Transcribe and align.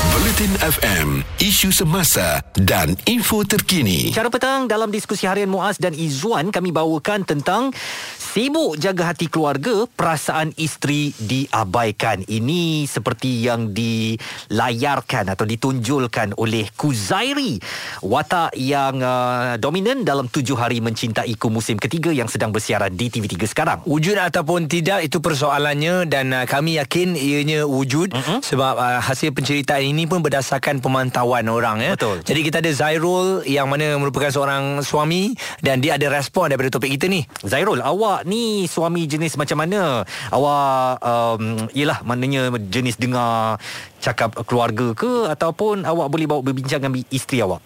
Bulletin 0.00 0.56
FM, 0.64 1.20
isu 1.44 1.68
semasa 1.76 2.40
dan 2.56 2.96
info 3.04 3.44
terkini. 3.44 4.08
Cara 4.16 4.32
petang 4.32 4.64
dalam 4.64 4.88
diskusi 4.88 5.28
harian 5.28 5.52
Muaz 5.52 5.76
dan 5.76 5.92
Izzuan 5.92 6.48
kami 6.48 6.72
bawakan 6.72 7.28
tentang 7.28 7.76
sibuk 8.16 8.80
jaga 8.80 9.12
hati 9.12 9.28
keluarga, 9.28 9.84
perasaan 9.84 10.56
isteri 10.56 11.12
diabaikan. 11.20 12.24
Ini 12.24 12.88
seperti 12.88 13.44
yang 13.44 13.76
dilayarkan 13.76 15.36
atau 15.36 15.44
ditunjulkan 15.44 16.32
oleh 16.40 16.72
Kuzairi. 16.72 17.60
Watak 18.00 18.56
yang 18.56 19.04
uh, 19.04 19.60
dominan 19.60 20.08
dalam 20.08 20.32
tujuh 20.32 20.56
hari 20.56 20.80
mencintaiku 20.80 21.52
musim 21.52 21.76
ketiga 21.76 22.08
yang 22.08 22.32
sedang 22.32 22.56
bersiaran 22.56 22.96
di 22.96 23.12
TV3 23.12 23.36
sekarang. 23.44 23.78
Wujud 23.84 24.16
ataupun 24.16 24.64
tidak 24.64 25.04
itu 25.04 25.20
persoalannya 25.20 26.08
dan 26.08 26.32
uh, 26.32 26.48
kami 26.48 26.80
yakin 26.80 27.20
ianya 27.20 27.68
wujud 27.68 28.16
uh-huh. 28.16 28.40
sebab 28.40 28.80
uh, 28.80 29.04
hasil 29.04 29.36
penceritaan 29.36 29.89
ini 29.90 30.06
pun 30.06 30.22
berdasarkan 30.22 30.78
pemantauan 30.78 31.50
orang 31.50 31.82
ya. 31.82 31.92
Betul. 31.98 32.22
Jadi 32.22 32.40
kita 32.46 32.56
ada 32.62 32.70
Zairul 32.70 33.42
yang 33.44 33.66
mana 33.66 33.98
merupakan 33.98 34.30
seorang 34.30 34.86
suami 34.86 35.34
dan 35.58 35.82
dia 35.82 35.98
ada 35.98 36.06
respon 36.06 36.48
daripada 36.48 36.70
topik 36.70 36.94
kita 36.94 37.10
ni. 37.10 37.26
Zairul, 37.42 37.82
awak 37.82 38.22
ni 38.24 38.70
suami 38.70 39.10
jenis 39.10 39.34
macam 39.34 39.66
mana? 39.66 40.06
Awak 40.30 40.90
um, 41.02 41.42
yelah 41.74 41.98
maknanya 42.06 42.54
jenis 42.70 42.94
dengar 42.96 43.58
cakap 43.98 44.32
keluarga 44.46 44.94
ke 44.94 45.26
ataupun 45.28 45.82
awak 45.82 46.08
boleh 46.08 46.30
bawa 46.30 46.40
berbincang 46.46 46.80
dengan 46.80 47.02
isteri 47.10 47.42
awak? 47.42 47.60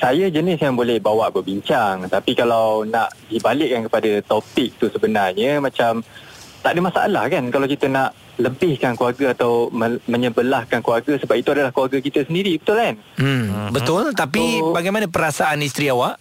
Saya 0.00 0.32
jenis 0.32 0.56
yang 0.64 0.80
boleh 0.80 0.96
bawa 0.96 1.28
berbincang 1.28 2.08
Tapi 2.08 2.32
kalau 2.32 2.88
nak 2.88 3.12
dibalikkan 3.28 3.84
kepada 3.84 4.24
topik 4.24 4.72
tu 4.80 4.88
sebenarnya 4.88 5.60
Macam 5.60 6.00
tak 6.62 6.74
ada 6.74 6.80
masalah 6.82 7.24
kan 7.30 7.44
Kalau 7.48 7.66
kita 7.66 7.86
nak 7.86 8.14
lebihkan 8.38 8.94
keluarga 8.94 9.34
atau 9.34 9.70
menyebelahkan 10.06 10.82
keluarga 10.82 11.18
Sebab 11.18 11.34
itu 11.38 11.48
adalah 11.54 11.70
keluarga 11.70 11.98
kita 12.02 12.26
sendiri 12.26 12.58
Betul 12.58 12.76
kan? 12.78 12.94
Hmm, 13.18 13.44
uh-huh. 13.46 13.70
Betul 13.74 14.04
Tapi 14.14 14.62
so, 14.62 14.74
bagaimana 14.74 15.06
perasaan 15.06 15.62
isteri 15.62 15.90
awak? 15.90 16.18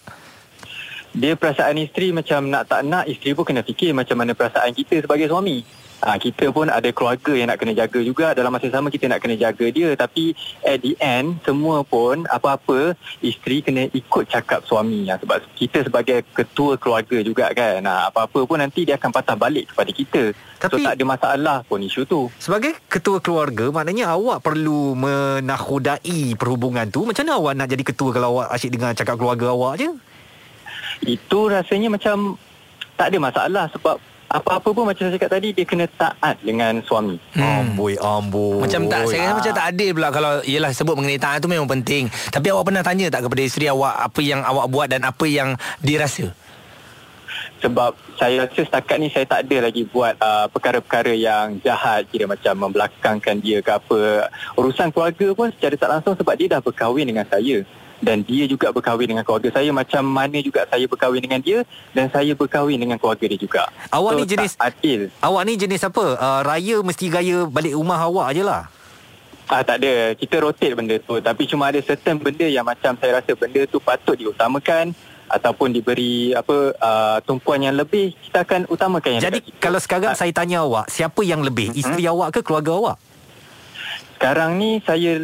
Dia 1.18 1.34
perasaan 1.34 1.82
isteri 1.82 2.14
macam 2.14 2.46
nak 2.46 2.70
tak 2.70 2.86
nak 2.86 3.10
Isteri 3.10 3.34
pun 3.34 3.46
kena 3.46 3.66
fikir 3.66 3.92
macam 3.98 4.18
mana 4.22 4.38
perasaan 4.38 4.74
kita 4.74 5.02
sebagai 5.02 5.26
suami 5.30 5.87
ha, 6.04 6.18
kita 6.18 6.50
pun 6.54 6.70
ada 6.70 6.90
keluarga 6.92 7.34
yang 7.34 7.50
nak 7.50 7.60
kena 7.62 7.74
jaga 7.74 8.00
juga. 8.02 8.34
Dalam 8.34 8.54
masa 8.54 8.70
sama 8.70 8.92
kita 8.94 9.10
nak 9.10 9.22
kena 9.24 9.36
jaga 9.38 9.66
dia. 9.70 9.94
Tapi 9.98 10.34
at 10.66 10.82
the 10.82 10.94
end 11.02 11.42
semua 11.44 11.82
pun 11.82 12.28
apa-apa 12.30 12.94
isteri 13.24 13.64
kena 13.64 13.90
ikut 13.92 14.30
cakap 14.30 14.66
suami. 14.68 15.08
Ya, 15.10 15.18
sebab 15.18 15.42
kita 15.58 15.88
sebagai 15.88 16.22
ketua 16.34 16.76
keluarga 16.78 17.18
juga 17.24 17.50
kan. 17.54 17.82
Ha, 17.86 18.12
apa-apa 18.14 18.40
pun 18.46 18.58
nanti 18.62 18.86
dia 18.86 19.00
akan 19.00 19.10
patah 19.14 19.38
balik 19.38 19.74
kepada 19.74 19.92
kita. 19.94 20.24
Tapi, 20.58 20.82
so 20.82 20.86
tak 20.90 20.96
ada 20.98 21.04
masalah 21.06 21.58
pun 21.66 21.80
isu 21.82 22.02
tu. 22.10 22.22
Sebagai 22.42 22.78
ketua 22.90 23.22
keluarga 23.22 23.70
maknanya 23.70 24.14
awak 24.14 24.42
perlu 24.42 24.98
menakodai 24.98 26.34
perhubungan 26.34 26.90
tu. 26.90 27.06
Macam 27.06 27.26
mana 27.26 27.38
awak 27.38 27.54
nak 27.54 27.68
jadi 27.70 27.84
ketua 27.86 28.10
kalau 28.14 28.42
awak 28.42 28.48
asyik 28.58 28.74
dengan 28.74 28.92
cakap 28.98 29.16
keluarga 29.22 29.54
awak 29.54 29.74
je? 29.82 29.90
Itu 31.06 31.46
rasanya 31.54 31.94
macam 31.94 32.42
tak 32.98 33.14
ada 33.14 33.18
masalah 33.22 33.66
sebab 33.70 34.02
apa-apa 34.28 34.70
pun 34.76 34.84
macam 34.84 35.08
saya 35.08 35.16
cakap 35.16 35.40
tadi 35.40 35.56
dia 35.56 35.64
kena 35.64 35.88
taat 35.96 36.36
dengan 36.44 36.84
suami. 36.84 37.16
Hmm. 37.32 37.72
Amboi 37.72 37.96
amboi. 37.96 38.60
Macam 38.60 38.92
tak 38.92 39.08
saya 39.08 39.32
rasa 39.32 39.38
macam 39.40 39.54
tak 39.56 39.68
adil 39.72 39.90
pula 39.96 40.10
kalau 40.12 40.34
ialah 40.44 40.72
sebut 40.76 40.96
mengenai 41.00 41.20
taat 41.20 41.40
tu 41.40 41.48
memang 41.48 41.68
penting. 41.68 42.12
Tapi 42.12 42.48
awak 42.52 42.68
pernah 42.68 42.84
tanya 42.84 43.08
tak 43.08 43.24
kepada 43.24 43.42
isteri 43.42 43.72
awak 43.72 43.96
apa 43.96 44.20
yang 44.20 44.44
awak 44.44 44.68
buat 44.68 44.88
dan 44.92 45.08
apa 45.08 45.26
yang 45.26 45.56
dirasa? 45.80 46.28
Sebab 47.58 47.98
saya 48.20 48.46
rasa 48.46 48.62
setakat 48.62 48.98
ni 49.02 49.10
saya 49.10 49.26
tak 49.26 49.50
ada 49.50 49.72
lagi 49.72 49.82
buat 49.90 50.14
uh, 50.22 50.46
perkara-perkara 50.52 51.16
yang 51.18 51.58
jahat 51.66 52.06
kira 52.12 52.30
macam 52.30 52.70
membelakangkan 52.70 53.42
dia 53.42 53.64
ke 53.64 53.72
apa. 53.74 54.30
Urusan 54.60 54.94
keluarga 54.94 55.34
pun 55.34 55.50
secara 55.56 55.74
tak 55.74 55.90
langsung 55.90 56.14
sebab 56.20 56.36
dia 56.38 56.48
dah 56.54 56.62
berkahwin 56.62 57.10
dengan 57.10 57.26
saya 57.26 57.66
dan 58.02 58.22
dia 58.22 58.46
juga 58.46 58.70
berkahwin 58.70 59.10
dengan 59.10 59.26
keluarga 59.26 59.50
saya 59.50 59.70
macam 59.74 60.06
mana 60.06 60.38
juga 60.40 60.70
saya 60.70 60.86
berkahwin 60.86 61.22
dengan 61.24 61.42
dia 61.42 61.66
dan 61.98 62.10
saya 62.14 62.38
berkahwin 62.38 62.78
dengan 62.78 62.98
keluarga 63.02 63.26
dia 63.26 63.40
juga. 63.40 63.64
Awak 63.90 64.12
so, 64.14 64.18
ni 64.18 64.24
jenis 64.30 64.54
adil. 64.62 65.02
Awak 65.22 65.42
ni 65.46 65.54
jenis 65.58 65.82
apa? 65.88 66.06
Uh, 66.18 66.42
raya 66.46 66.78
mesti 66.86 67.06
gaya 67.10 67.38
balik 67.50 67.74
rumah 67.74 67.98
awak 67.98 68.38
je 68.38 68.44
lah. 68.46 68.70
Ah 69.48 69.64
tak 69.64 69.80
ada. 69.82 70.14
Kita 70.14 70.44
rotate 70.44 70.76
benda 70.76 70.96
tu 71.02 71.18
tapi 71.24 71.44
cuma 71.50 71.74
ada 71.74 71.80
certain 71.82 72.20
benda 72.20 72.46
yang 72.46 72.68
macam 72.68 72.94
saya 73.00 73.24
rasa 73.24 73.32
benda 73.34 73.66
tu 73.66 73.82
patut 73.82 74.14
diutamakan 74.14 74.94
ataupun 75.28 75.76
diberi 75.76 76.32
apa 76.32 76.72
uh, 76.80 77.18
tumpuan 77.28 77.60
yang 77.60 77.76
lebih 77.76 78.16
kita 78.16 78.48
akan 78.48 78.64
utamakan 78.72 79.20
yang 79.20 79.24
Jadi 79.28 79.44
kalau 79.60 79.76
sekarang 79.76 80.16
ha. 80.16 80.18
saya 80.18 80.32
tanya 80.32 80.64
awak 80.64 80.88
siapa 80.88 81.20
yang 81.28 81.44
lebih 81.44 81.76
hmm? 81.76 81.80
isteri 81.80 82.08
awak 82.08 82.40
ke 82.40 82.40
keluarga 82.44 82.72
awak? 82.80 82.98
Sekarang 84.18 84.58
ni 84.58 84.82
saya 84.82 85.20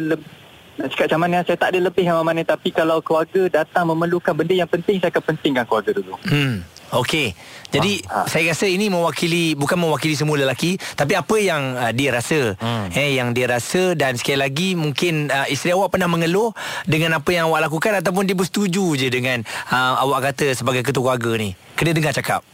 nak 0.74 0.88
cakap 0.90 1.06
macam 1.06 1.20
mana 1.22 1.46
saya 1.46 1.56
tak 1.58 1.70
ada 1.74 1.78
lebih 1.86 2.04
yang 2.06 2.18
mana 2.26 2.42
tapi 2.42 2.74
kalau 2.74 2.98
keluarga 2.98 3.62
datang 3.62 3.86
memerlukan 3.90 4.34
benda 4.34 4.54
yang 4.54 4.70
penting 4.70 4.98
saya 4.98 5.14
akan 5.14 5.22
pentingkan 5.34 5.64
keluarga 5.66 5.90
dulu. 5.94 6.14
Hmm. 6.26 6.66
Okey. 6.94 7.34
Jadi 7.74 8.06
ha, 8.06 8.22
ha. 8.22 8.26
saya 8.30 8.54
rasa 8.54 8.70
ini 8.70 8.86
mewakili 8.86 9.58
bukan 9.58 9.74
mewakili 9.74 10.14
semua 10.14 10.38
lelaki 10.38 10.78
tapi 10.94 11.18
apa 11.18 11.36
yang 11.42 11.74
uh, 11.74 11.90
dia 11.90 12.14
rasa. 12.14 12.54
Hmm. 12.58 12.86
Eh 12.94 13.18
yang 13.18 13.34
dia 13.34 13.50
rasa 13.50 13.98
dan 13.98 14.14
sekali 14.14 14.38
lagi 14.38 14.68
mungkin 14.78 15.30
uh, 15.30 15.46
isteri 15.50 15.74
awak 15.74 15.94
pernah 15.94 16.06
mengeluh 16.06 16.54
dengan 16.86 17.18
apa 17.18 17.30
yang 17.34 17.50
awak 17.50 17.66
lakukan 17.66 17.98
ataupun 17.98 18.30
dia 18.30 18.38
bersetuju 18.38 18.94
je 18.98 19.08
dengan 19.10 19.42
uh, 19.74 20.02
awak 20.06 20.34
kata 20.34 20.54
sebagai 20.54 20.86
ketua 20.86 21.14
keluarga 21.14 21.38
ni. 21.38 21.50
Kena 21.74 21.90
dengar 21.90 22.14
cakap 22.14 22.46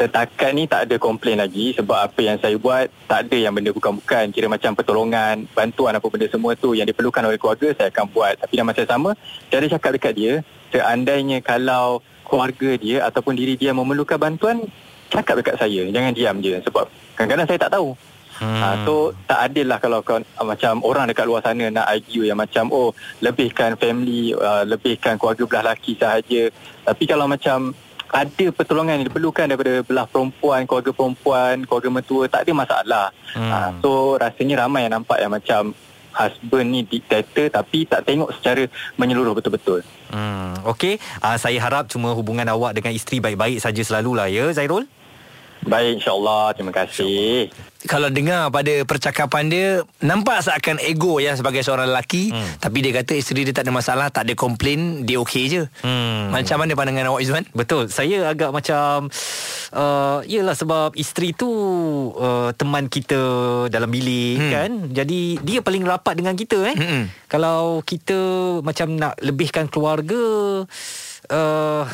setakat 0.00 0.56
ni 0.56 0.64
tak 0.64 0.88
ada 0.88 0.96
komplain 0.96 1.36
lagi 1.36 1.76
sebab 1.76 2.08
apa 2.08 2.20
yang 2.24 2.40
saya 2.40 2.56
buat 2.56 2.88
tak 3.04 3.28
ada 3.28 3.36
yang 3.36 3.52
benda 3.52 3.68
bukan-bukan. 3.76 4.32
Kira 4.32 4.48
macam 4.48 4.72
pertolongan 4.72 5.44
bantuan 5.52 5.92
apa 5.92 6.06
benda 6.08 6.24
semua 6.32 6.56
tu 6.56 6.72
yang 6.72 6.88
diperlukan 6.88 7.20
oleh 7.20 7.36
keluarga 7.36 7.76
saya 7.76 7.92
akan 7.92 8.08
buat. 8.08 8.40
Tapi 8.40 8.52
dalam 8.56 8.72
masa 8.72 8.88
sama 8.88 9.12
saya 9.52 9.60
ada 9.60 9.68
cakap 9.76 9.90
dekat 10.00 10.12
dia 10.16 10.32
seandainya 10.72 11.44
kalau 11.44 12.00
keluarga 12.24 12.80
dia 12.80 13.04
ataupun 13.04 13.36
diri 13.36 13.60
dia 13.60 13.76
memerlukan 13.76 14.16
bantuan 14.16 14.64
cakap 15.12 15.36
dekat 15.36 15.60
saya. 15.60 15.84
Jangan 15.92 16.16
diam 16.16 16.40
je 16.40 16.56
sebab 16.64 16.88
kadang-kadang 17.20 17.44
saya 17.44 17.60
tak 17.60 17.76
tahu. 17.76 17.92
Hmm. 18.40 18.56
Ha, 18.56 18.66
so 18.88 19.12
tak 19.28 19.52
adil 19.52 19.68
lah 19.68 19.76
kalau 19.76 20.00
kau, 20.00 20.16
uh, 20.16 20.46
macam 20.48 20.80
orang 20.80 21.12
dekat 21.12 21.28
luar 21.28 21.44
sana 21.44 21.68
nak 21.68 21.84
argue 21.84 22.24
yang 22.24 22.40
macam 22.40 22.72
oh 22.72 22.96
lebihkan 23.20 23.76
family 23.76 24.32
uh, 24.32 24.64
lebihkan 24.64 25.20
keluarga 25.20 25.44
belah 25.44 25.62
lelaki 25.68 25.92
sahaja. 26.00 26.48
Tapi 26.88 27.04
kalau 27.04 27.28
macam 27.28 27.76
ada 28.10 28.44
pertolongan 28.50 28.98
yang 28.98 29.06
diperlukan 29.06 29.46
daripada 29.46 29.86
belah 29.86 30.06
perempuan, 30.10 30.66
keluarga 30.66 30.90
perempuan, 30.90 31.54
keluarga 31.62 31.90
mentua, 31.90 32.24
tak 32.26 32.42
ada 32.46 32.52
masalah. 32.52 33.06
Hmm. 33.32 33.50
Ha, 33.50 33.56
so 33.78 34.18
rasanya 34.18 34.66
ramai 34.66 34.90
yang 34.90 34.98
nampak 34.98 35.18
yang 35.22 35.30
macam 35.30 35.70
husband 36.10 36.74
ni 36.74 36.82
dictator 36.82 37.46
tapi 37.54 37.86
tak 37.86 38.02
tengok 38.02 38.34
secara 38.34 38.66
menyeluruh 38.98 39.38
betul-betul. 39.38 39.86
Hmm, 40.10 40.58
Okey, 40.66 40.98
uh, 41.22 41.38
saya 41.38 41.58
harap 41.62 41.86
cuma 41.86 42.10
hubungan 42.18 42.46
awak 42.50 42.74
dengan 42.74 42.90
isteri 42.90 43.22
baik-baik 43.22 43.62
saja 43.62 43.80
selalulah 43.86 44.26
ya 44.26 44.50
Zairul. 44.50 44.90
Baik 45.64 46.00
insyaAllah 46.00 46.56
Terima 46.56 46.72
kasih 46.72 47.52
Kalau 47.84 48.08
dengar 48.08 48.48
pada 48.48 48.80
percakapan 48.88 49.44
dia 49.52 49.68
Nampak 50.00 50.40
seakan 50.40 50.80
ego 50.80 51.20
ya 51.20 51.36
Sebagai 51.36 51.60
seorang 51.60 51.92
lelaki 51.92 52.32
hmm. 52.32 52.64
Tapi 52.64 52.78
dia 52.80 52.92
kata 52.96 53.12
isteri 53.12 53.44
dia 53.44 53.52
tak 53.52 53.68
ada 53.68 53.72
masalah 53.74 54.08
Tak 54.08 54.24
ada 54.24 54.32
komplain 54.32 55.04
Dia 55.04 55.20
okey 55.20 55.44
je 55.52 55.62
hmm. 55.84 56.32
Macam 56.32 56.56
mana 56.64 56.72
pandangan 56.72 57.12
awak 57.12 57.20
Izzuan? 57.20 57.44
Betul 57.52 57.92
Saya 57.92 58.32
agak 58.32 58.56
macam 58.56 59.12
uh, 59.76 60.18
Yelah 60.24 60.56
sebab 60.56 60.96
isteri 60.96 61.36
tu 61.36 61.50
uh, 62.16 62.56
Teman 62.56 62.88
kita 62.88 63.20
Dalam 63.68 63.92
bilik 63.92 64.40
hmm. 64.40 64.52
kan 64.52 64.70
Jadi 64.88 65.44
dia 65.44 65.60
paling 65.60 65.84
rapat 65.84 66.16
dengan 66.16 66.32
kita 66.40 66.72
eh 66.72 66.76
hmm. 66.76 67.04
Kalau 67.28 67.84
kita 67.84 68.18
Macam 68.64 68.96
nak 68.96 69.20
lebihkan 69.20 69.68
keluarga 69.68 70.64
uh, 71.28 71.84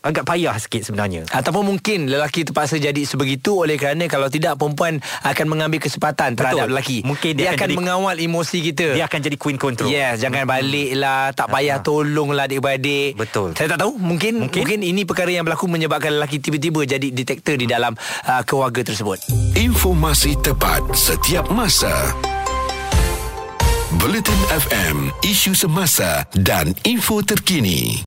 agak 0.00 0.24
payah 0.24 0.56
sikit 0.56 0.82
sebenarnya. 0.84 1.28
Ataupun 1.28 1.76
mungkin 1.76 2.08
lelaki 2.08 2.48
terpaksa 2.48 2.80
jadi 2.80 3.04
sebegitu 3.04 3.64
oleh 3.64 3.76
kerana 3.76 4.08
kalau 4.08 4.32
tidak 4.32 4.56
perempuan 4.56 5.00
akan 5.24 5.46
mengambil 5.46 5.80
kesempatan 5.80 6.36
terhadap 6.36 6.68
Betul. 6.68 6.72
lelaki. 6.76 6.98
Mungkin 7.04 7.32
dia, 7.36 7.52
dia 7.52 7.56
akan, 7.56 7.68
akan 7.68 7.78
mengawal 7.78 8.16
emosi 8.16 8.58
kita. 8.72 8.86
Dia 8.96 9.04
akan 9.06 9.20
jadi 9.20 9.36
queen 9.36 9.58
control. 9.60 9.92
Yes, 9.92 10.24
jangan 10.24 10.48
hmm. 10.48 10.52
baliklah, 10.52 11.24
tak 11.36 11.48
ah, 11.48 11.52
payah 11.52 11.78
uh-huh. 11.80 11.86
tolonglah 11.86 12.44
adik-beradik. 12.48 13.16
Betul. 13.16 13.52
Saya 13.56 13.68
tak 13.76 13.84
tahu, 13.84 14.00
mungkin 14.00 14.48
mungkin, 14.48 14.60
mungkin 14.64 14.80
ini 14.80 15.02
perkara 15.04 15.30
yang 15.30 15.44
berlaku 15.44 15.68
menyebabkan 15.68 16.16
lelaki 16.16 16.40
tiba-tiba 16.40 16.84
jadi 16.88 17.08
detektor 17.12 17.60
di 17.60 17.68
dalam 17.68 17.92
uh, 18.24 18.42
keluarga 18.44 18.80
tersebut. 18.80 19.20
Informasi 19.56 20.36
tepat 20.40 20.80
setiap 20.96 21.48
masa. 21.52 21.92
Bulletin 23.98 24.38
FM, 24.54 25.10
isu 25.26 25.50
semasa 25.50 26.22
dan 26.46 26.70
info 26.86 27.26
terkini. 27.26 27.98